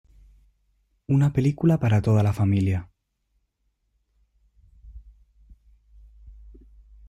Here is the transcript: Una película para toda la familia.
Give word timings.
Una 1.07 1.31
película 1.31 1.79
para 1.79 2.01
toda 2.01 2.23
la 2.23 2.33
familia. 2.33 2.89